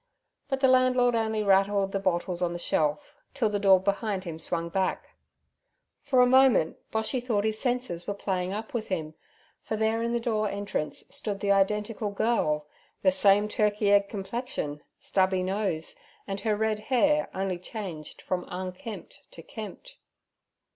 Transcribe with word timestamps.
But 0.47 0.61
the 0.61 0.67
landlord 0.67 1.13
only 1.13 1.43
rattled 1.43 1.91
the 1.91 1.99
bottles 1.99 2.41
on 2.41 2.53
the 2.53 2.57
shelf 2.57 3.15
till 3.35 3.49
the 3.51 3.59
door 3.59 3.79
behind 3.79 4.23
him 4.23 4.39
swung 4.39 4.67
back. 4.69 5.11
For 6.01 6.21
a 6.21 6.25
moment 6.25 6.77
Boshy 6.91 7.21
thought 7.23 7.43
his 7.43 7.59
senses 7.59 8.07
were 8.07 8.15
playing 8.15 8.51
up 8.51 8.73
with 8.73 8.87
him, 8.87 9.13
for 9.61 9.75
there 9.77 10.01
in 10.01 10.11
the 10.11 10.19
door 10.19 10.49
entrance 10.49 11.05
stood 11.11 11.39
the 11.39 11.51
identical 11.51 12.09
girl—the 12.09 13.11
same 13.11 13.47
turkey 13.47 13.91
egg 13.91 14.09
complexion, 14.09 14.81
stubby 14.99 15.43
nose, 15.43 15.95
and 16.25 16.39
her 16.39 16.55
red 16.55 16.79
hair 16.79 17.29
only 17.35 17.59
changed 17.59 18.23
from 18.23 18.45
unkempt 18.47 19.21
to 19.29 19.43
kempt. 19.43 19.97